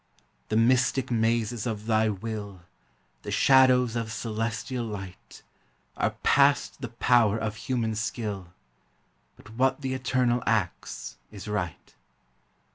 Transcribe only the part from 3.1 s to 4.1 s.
The shadows